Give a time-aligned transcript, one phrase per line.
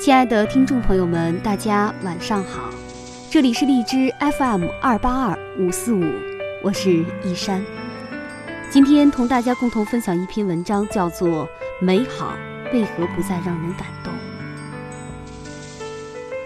[0.00, 2.70] 亲爱的听众朋友们，大家晚上好，
[3.30, 6.02] 这里是荔枝 FM 二八二五四五，
[6.62, 7.62] 我是一山。
[8.70, 11.46] 今天同大家共同分享一篇文章，叫做
[11.80, 12.32] 《美好
[12.72, 14.12] 为何不再让人感动》。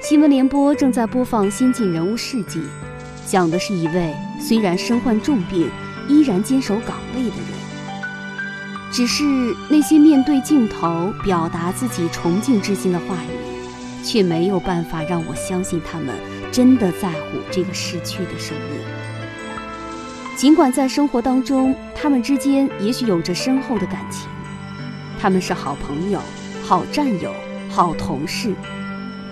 [0.01, 2.61] 新闻联播正在播放新晋人物事迹，
[3.27, 5.69] 讲的是一位虽然身患重病，
[6.09, 8.91] 依然坚守岗位的人。
[8.93, 9.25] 只是
[9.69, 13.47] 那些面对镜头表达自己崇敬之心的话语。
[14.07, 16.15] 却没有办法让我相信他们
[16.53, 18.79] 真的在乎这个逝去的生命。
[20.37, 24.29] 尽管在生活当中，他们之间也许有着深厚的感情，
[25.19, 26.21] 他们是好朋友、
[26.65, 27.35] 好战友、
[27.69, 28.55] 好同事，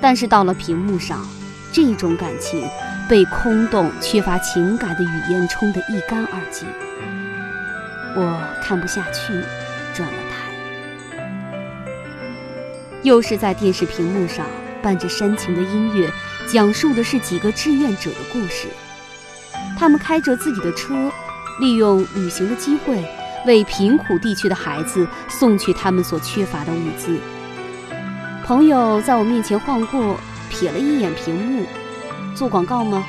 [0.00, 1.24] 但是到了屏幕上，
[1.74, 2.64] 这种感情
[3.08, 6.68] 被空洞、缺乏情感的语言冲得一干二净。
[8.14, 9.32] 我看不下去，
[9.92, 10.36] 转了台。
[13.02, 14.46] 又是在电视屏幕上。
[14.80, 16.12] 伴着煽情的音乐，
[16.46, 18.68] 讲述的是几个志愿者的故事。
[19.78, 21.10] 他们开着自己的车，
[21.58, 23.02] 利用旅行的机会，
[23.46, 27.18] 为贫苦地区的孩子送去他们所缺乏的物资。
[28.44, 30.20] 朋友在我面前晃过，
[30.54, 31.66] 瞥了一眼屏幕，
[32.34, 33.04] 做广告吗？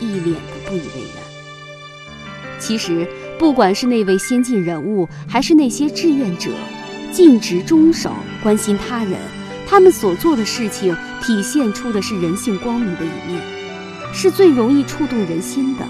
[0.00, 2.58] 一脸的不以为然。
[2.58, 6.50] 其实，不管是那位先进人物，还是那些志愿者，
[7.12, 9.12] 尽职忠守，关心他人。
[9.68, 13.40] 他们所做的事情体现出的是人性光明的一面，
[14.12, 15.86] 是最容易触动人心的。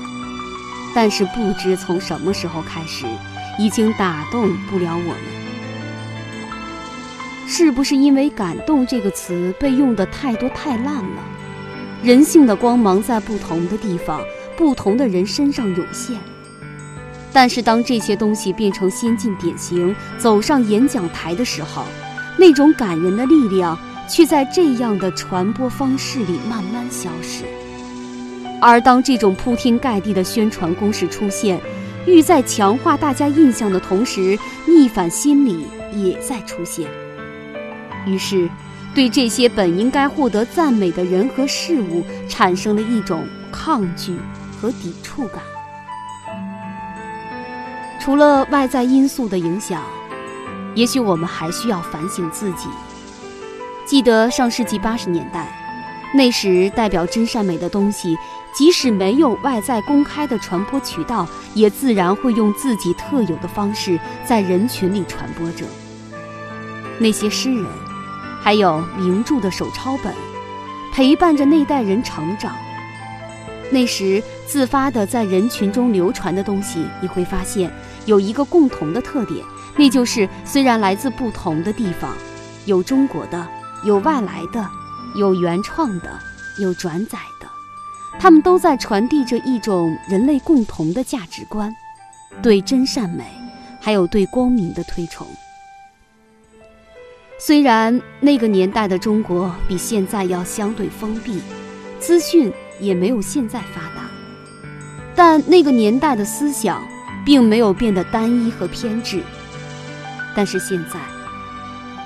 [0.95, 3.07] 但是不知从什么时候开始，
[3.59, 5.46] 已经打动不了我们。
[7.47, 11.23] 是不是因为“感动”这个词被用的太多太烂了？
[12.03, 14.21] 人性的光芒在不同的地方、
[14.57, 16.17] 不同的人身上涌现。
[17.33, 21.85] 但是当这些东西变成先进典型，走上演讲台的时候，
[22.37, 23.79] 那种感人的力量，
[24.09, 27.45] 却在这样的传播方式里慢慢消失。
[28.61, 31.61] 而当这种铺天盖地的宣传攻势出现，
[32.07, 36.89] 欲在强化大家印象的同时，逆反心理也在出现。
[38.07, 38.49] 于是，
[38.95, 44.17] 对这些本应该获得赞美的人和事物，产生了一种抗拒
[44.61, 45.43] 和抵触感。
[48.01, 49.83] 除了外在因素的影响。
[50.77, 52.69] 也许我们还需要反省自己。
[53.87, 55.51] 记得上世纪八十年代，
[56.13, 58.15] 那时代表真善美的东西，
[58.55, 65.65] 即使没有外在公开的传播渠道，也自然会用自己特有的方式在人群里传播着。
[66.99, 67.65] 那些诗人，
[68.47, 70.15] 还有名著的手抄本，
[70.93, 72.55] 陪伴着那代人成长。
[73.73, 77.69] 那时自发的在人群中流传的东西，你会发现
[78.05, 79.45] 有一个共同的特点。
[79.77, 82.13] 那就是，虽然来自不同的地方，
[82.67, 83.49] 有中国的，
[83.83, 84.65] 有外来的，
[85.17, 86.09] 有原创的，
[86.61, 87.49] 有转载的，
[88.17, 91.75] 他们都在传递着一种人类共同的价值观，
[92.41, 93.25] 对真善美，
[93.81, 95.27] 还有对光明的推崇。
[97.39, 101.41] 虽然那个年代的中国比现在要相对封闭，
[102.01, 104.11] 资讯也没有现在发达，
[105.15, 106.83] 但那个年代的思想
[107.27, 109.21] 并没有变得单一和偏执。
[110.35, 110.99] 但是现在，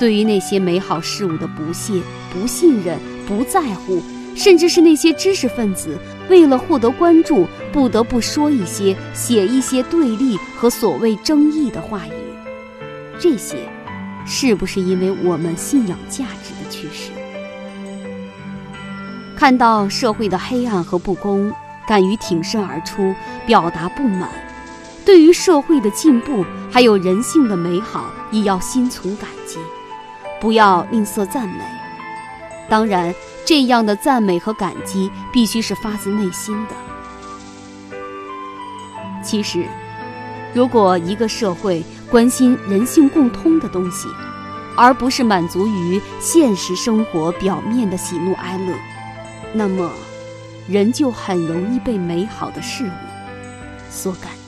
[0.01, 2.01] 对于那些美好事物的不屑、
[2.33, 4.03] 不信任、不在乎，
[4.35, 5.97] 甚至是那些知识分子
[6.29, 12.13] 为了获得关注，不得不说一些、写一些对立和所谓争议的话语，
[13.19, 13.57] 这些，
[14.33, 17.11] 是不是因为我们信仰价值的趋势？
[19.37, 21.53] 看到社会的黑暗和不公，
[21.85, 23.13] 敢于挺身而出，
[23.45, 24.31] 表达不满。
[25.05, 29.59] 对于社会的进步，还有人性的美好，也要心存感激，
[30.41, 31.65] 不要吝啬赞美。
[32.69, 33.13] 当然，
[33.45, 36.77] 这样的赞美和感激必须是发自内心的。
[39.25, 39.67] 其实，
[40.55, 44.09] 如果一个社会关心人性共通的东西，
[44.77, 48.75] 而不是满足于现实生活表面的喜怒哀乐，
[49.53, 49.91] 那么，
[50.69, 52.91] 人就很容易被美好的事物
[53.89, 54.40] 所感。